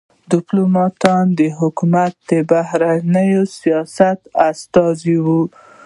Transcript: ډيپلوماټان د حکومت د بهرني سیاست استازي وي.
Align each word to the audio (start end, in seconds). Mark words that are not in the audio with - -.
ډيپلوماټان 0.31 1.25
د 1.39 1.41
حکومت 1.59 2.13
د 2.29 2.31
بهرني 2.51 3.29
سیاست 3.59 4.19
استازي 4.49 5.15
وي. 5.25 5.41